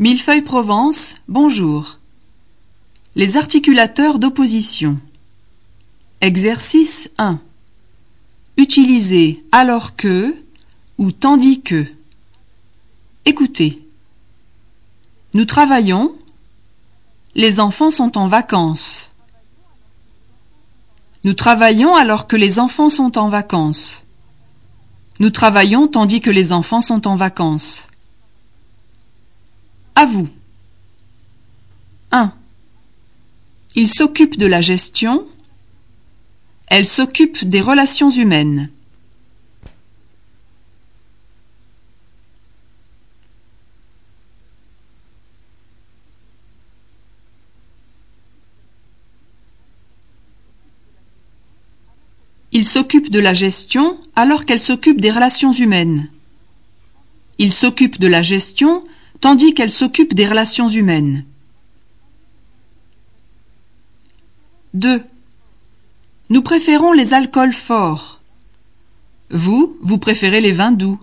[0.00, 1.98] Millefeuille Provence, bonjour.
[3.16, 4.96] Les articulateurs d'opposition.
[6.20, 7.40] Exercice 1.
[8.58, 10.36] Utiliser alors que
[10.98, 11.84] ou tandis que.
[13.24, 13.82] Écoutez.
[15.34, 16.14] Nous travaillons.
[17.34, 19.10] Les enfants sont en vacances.
[21.24, 24.04] Nous travaillons alors que les enfants sont en vacances.
[25.18, 27.87] Nous travaillons tandis que les enfants sont en vacances.
[29.98, 30.28] À vous.
[32.12, 32.32] 1.
[33.74, 35.26] Il s'occupe de la gestion.
[36.68, 38.70] Elle s'occupe des relations humaines.
[52.52, 56.08] Il s'occupe de la gestion alors qu'elle s'occupe des relations humaines.
[57.38, 58.84] Il s'occupe de la gestion
[59.20, 61.24] tandis qu'elle s'occupe des relations humaines.
[64.74, 65.02] 2.
[66.30, 68.20] Nous préférons les alcools forts.
[69.30, 71.00] Vous, vous préférez les vins doux.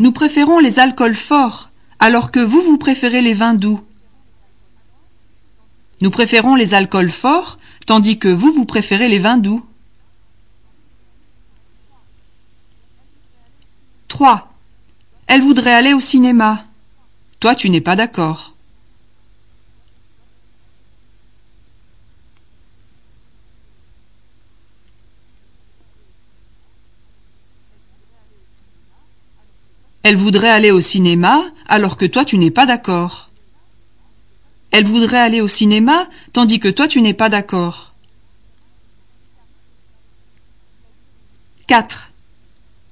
[0.00, 3.80] Nous préférons les alcools forts, alors que vous, vous préférez les vins doux.
[6.00, 9.64] Nous préférons les alcools forts, tandis que vous, vous préférez les vins doux.
[14.08, 14.52] 3.
[15.26, 16.64] Elle voudrait aller au cinéma.
[17.38, 18.54] Toi, tu n'es pas d'accord.
[30.02, 33.29] Elle voudrait aller au cinéma alors que toi tu n'es pas d'accord.
[34.70, 37.94] Elle voudrait aller au cinéma tandis que toi tu n'es pas d'accord.
[41.66, 42.10] 4.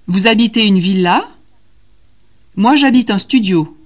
[0.06, 1.28] Vous habitez une villa
[2.56, 3.76] Moi j'habite un studio.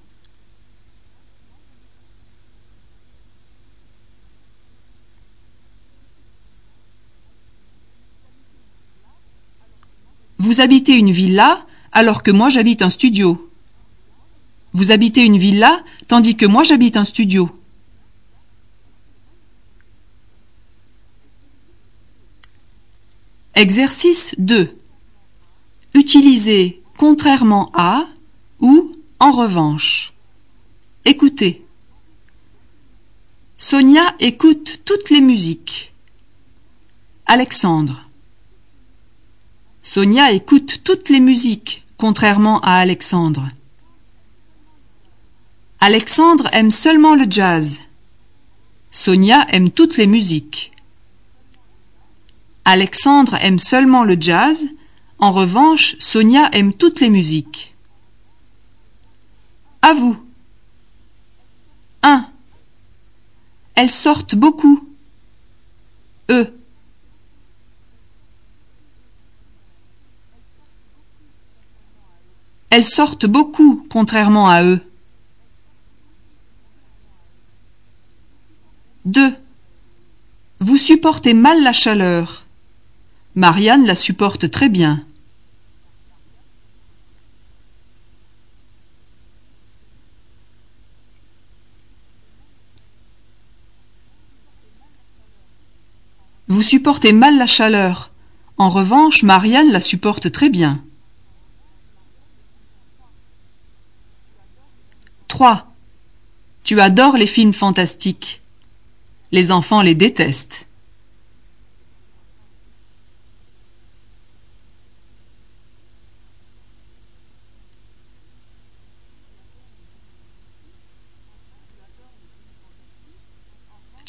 [10.38, 13.48] Vous habitez une villa alors que moi j'habite un studio.
[14.74, 17.50] Vous habitez une villa, tandis que moi j'habite un studio.
[23.54, 24.74] Exercice 2.
[25.92, 28.08] Utilisez contrairement à
[28.60, 30.14] ou en revanche.
[31.04, 31.62] Écoutez.
[33.58, 35.92] Sonia écoute toutes les musiques.
[37.26, 38.08] Alexandre.
[39.82, 43.50] Sonia écoute toutes les musiques contrairement à Alexandre.
[45.78, 47.80] Alexandre aime seulement le jazz.
[48.90, 50.71] Sonia aime toutes les musiques.
[52.64, 54.66] Alexandre aime seulement le jazz.
[55.18, 57.74] En revanche, Sonia aime toutes les musiques.
[59.82, 60.16] À vous.
[62.02, 62.26] 1.
[63.74, 64.88] Elles sortent beaucoup.
[66.30, 66.52] E.
[72.70, 74.80] Elles sortent beaucoup, contrairement à eux.
[79.04, 79.34] 2.
[80.60, 82.44] Vous supportez mal la chaleur.
[83.34, 85.04] Marianne la supporte très bien.
[96.48, 98.10] Vous supportez mal la chaleur.
[98.58, 100.84] En revanche, Marianne la supporte très bien.
[105.28, 105.72] 3.
[106.64, 108.42] Tu adores les films fantastiques.
[109.30, 110.66] Les enfants les détestent.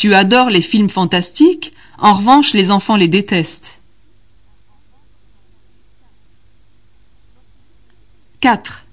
[0.04, 3.80] Tu adores les films fantastiques, en revanche les enfants les détestent.
[8.42, 8.86] 4.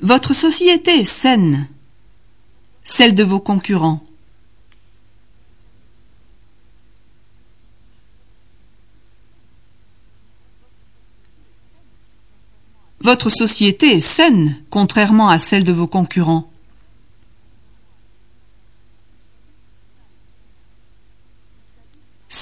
[0.00, 1.68] Votre société est saine,
[2.82, 4.04] celle de vos concurrents.
[12.98, 16.50] Votre société est saine, contrairement à celle de vos concurrents.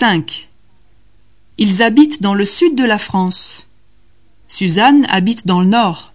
[0.03, 0.49] 5.
[1.59, 3.69] Ils habitent dans le sud de la France.
[4.49, 6.13] Suzanne habite dans le nord.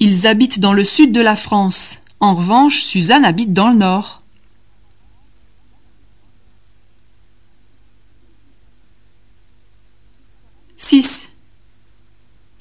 [0.00, 2.00] Ils habitent dans le sud de la France.
[2.18, 4.17] En revanche, Suzanne habite dans le nord.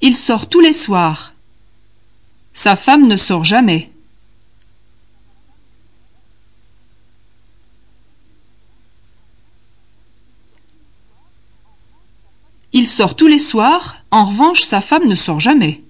[0.02, 1.34] Il sort tous les soirs.
[2.54, 3.92] Sa femme ne sort jamais.
[12.74, 15.82] Il sort tous les soirs, en revanche sa femme ne sort jamais.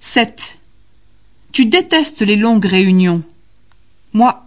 [0.00, 0.58] 7.
[1.52, 3.22] Tu détestes les longues réunions.
[4.12, 4.44] Moi.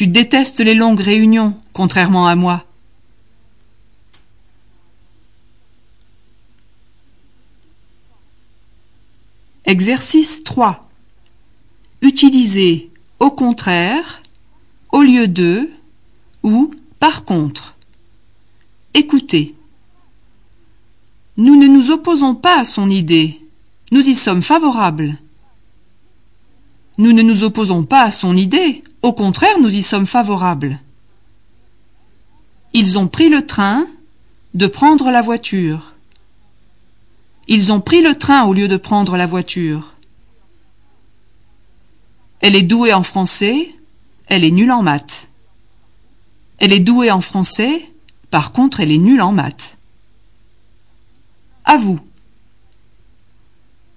[0.00, 2.64] Tu détestes les longues réunions, contrairement à moi.
[9.66, 10.88] Exercice 3.
[12.00, 12.88] Utiliser
[13.18, 14.22] au contraire,
[14.90, 15.68] au lieu de
[16.42, 17.74] ou par contre.
[18.94, 19.54] Écoutez.
[21.36, 23.38] Nous ne nous opposons pas à son idée.
[23.92, 25.18] Nous y sommes favorables.
[26.96, 28.82] Nous ne nous opposons pas à son idée.
[29.02, 30.78] Au contraire, nous y sommes favorables.
[32.72, 33.86] Ils ont pris le train
[34.54, 35.94] de prendre la voiture.
[37.48, 39.94] Ils ont pris le train au lieu de prendre la voiture.
[42.40, 43.70] Elle est douée en français,
[44.26, 45.28] elle est nulle en maths.
[46.58, 47.90] Elle est douée en français,
[48.30, 49.76] par contre elle est nulle en maths.
[51.64, 52.00] À vous.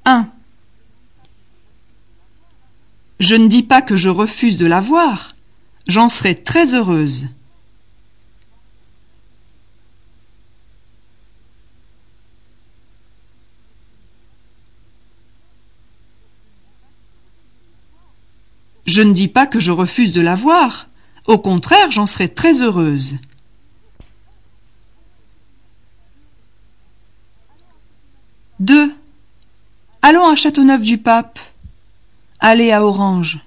[0.05, 0.27] 1.
[3.19, 5.33] Je ne dis pas que je refuse de la voir,
[5.87, 7.27] j'en serais très heureuse.
[18.85, 20.87] Je ne dis pas que je refuse de la voir.
[21.25, 23.15] Au contraire, j'en serais très heureuse.
[28.59, 28.93] Deux.
[30.01, 31.39] Allons à Châteauneuf-du-Pape.
[32.45, 33.39] Allez à Orange.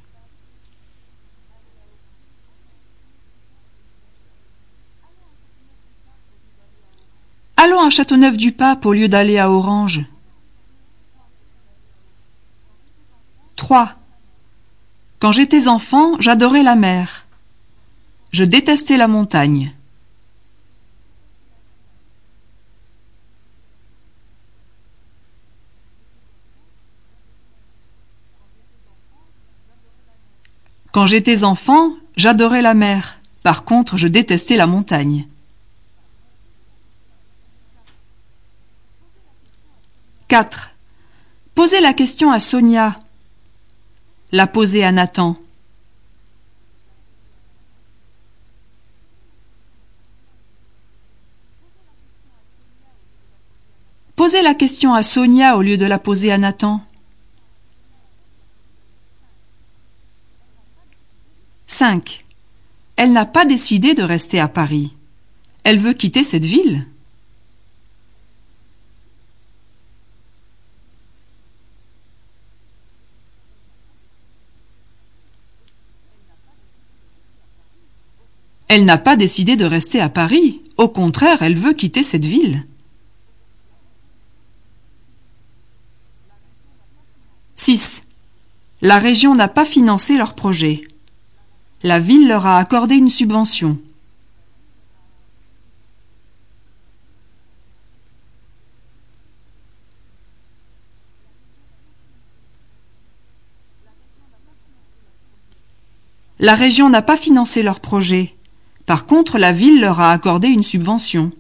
[7.58, 10.00] Allons à Châteauneuf-du-Pape au lieu d'aller à Orange.
[13.56, 13.96] 3.
[15.19, 17.26] Quand j'étais enfant, j'adorais la mer.
[18.32, 19.75] Je détestais la montagne.
[30.96, 33.19] Quand j'étais enfant, j'adorais la mer.
[33.43, 35.28] Par contre, je détestais la montagne.
[40.28, 40.70] 4.
[41.54, 42.98] Posez la question à Sonia
[44.32, 45.37] la poser à Nathan.
[54.16, 56.85] Posez la question à Sonia au lieu de la poser à Nathan.
[61.76, 62.25] 5.
[62.96, 64.96] Elle n'a pas décidé de rester à Paris.
[65.62, 66.87] Elle veut quitter cette ville.
[78.68, 80.62] Elle n'a pas décidé de rester à Paris.
[80.78, 82.64] Au contraire, elle veut quitter cette ville.
[87.56, 88.02] 6.
[88.80, 90.88] La région n'a pas financé leur projet.
[91.87, 93.78] La ville leur a accordé une subvention.
[106.40, 108.35] La région n'a pas financé leur projet.
[108.85, 111.31] Par contre, la ville leur a accordé une subvention.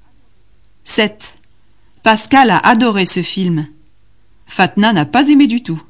[0.84, 1.34] «7.
[2.02, 3.68] Pascal a adoré ce film.
[4.50, 5.80] Fatna n'a pas aimé du tout.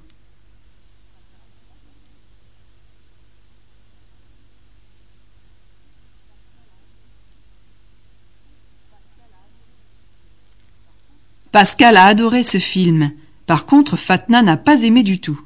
[11.50, 13.12] Pascal a adoré ce film.
[13.46, 15.40] Par contre, Fatna n'a pas aimé du tout.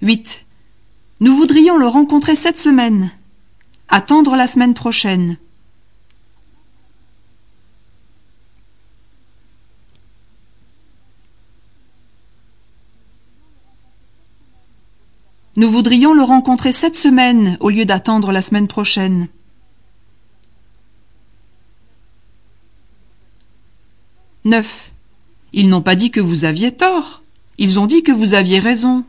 [0.00, 0.46] 8.
[1.20, 3.10] Nous voudrions le rencontrer cette semaine.
[3.88, 5.36] Attendre la semaine prochaine.
[15.56, 19.28] Nous voudrions le rencontrer cette semaine au lieu d'attendre la semaine prochaine.
[24.44, 24.92] 9.
[25.54, 27.22] Ils n'ont pas dit que vous aviez tort.
[27.56, 29.04] Ils ont dit que vous aviez raison.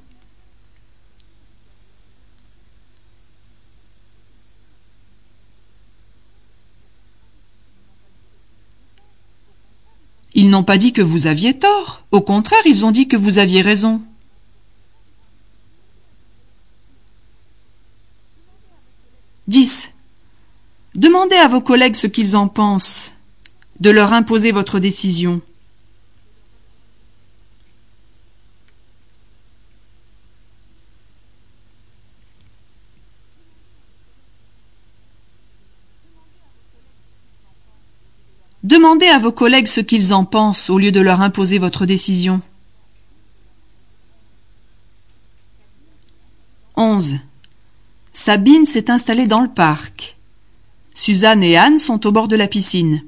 [10.33, 12.03] Ils n'ont pas dit que vous aviez tort.
[12.11, 14.01] Au contraire, ils ont dit que vous aviez raison.
[21.17, 23.11] Demandez à vos collègues ce qu'ils en pensent.
[23.79, 25.41] De leur imposer votre décision.
[38.61, 42.41] Demandez à vos collègues ce qu'ils en pensent au lieu de leur imposer votre décision.
[46.75, 47.15] 11.
[48.13, 50.16] Sabine s'est installée dans le parc.
[50.97, 53.03] Suzanne et Anne sont au bord de la piscine.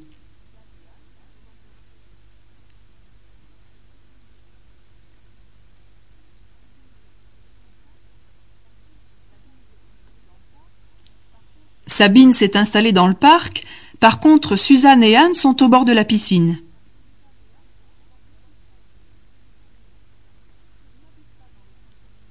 [11.88, 13.65] Sabine s'est installée dans le parc
[14.00, 16.62] par contre, Suzanne et Anne sont au bord de la piscine.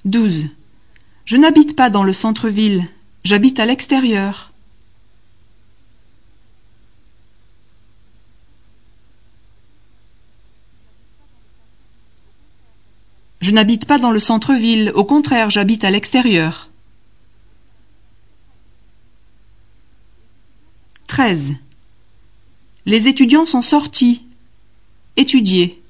[0.05, 0.47] Douze.
[1.27, 2.87] Je n'habite pas dans le centre-ville,
[3.25, 4.51] j'habite à l'extérieur.
[13.49, 16.69] Je n'habite pas dans le centre-ville, au contraire, j'habite à l'extérieur.
[21.07, 21.55] 13.
[22.85, 24.27] Les étudiants sont sortis.
[25.17, 25.83] Étudier.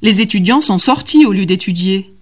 [0.00, 2.14] Les étudiants sont sortis au lieu d'étudier.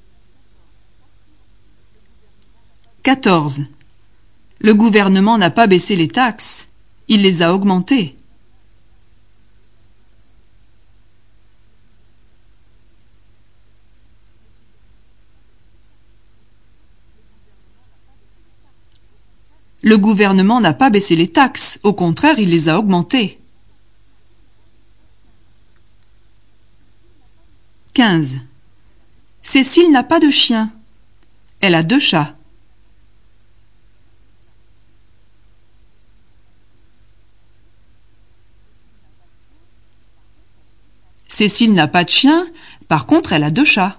[3.02, 3.64] 14.
[4.60, 6.68] Le gouvernement n'a pas baissé les taxes,
[7.06, 8.16] il les a augmentées.
[19.82, 23.38] Le gouvernement n'a pas baissé les taxes, au contraire, il les a augmentées.
[27.94, 28.36] 15.
[29.42, 30.70] Cécile n'a pas de chien.
[31.60, 32.37] Elle a deux chats.
[41.38, 42.48] Cécile n'a pas de chien,
[42.88, 43.96] par contre elle a deux chats.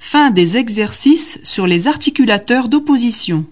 [0.00, 3.46] Fin des exercices sur les articulateurs d'opposition.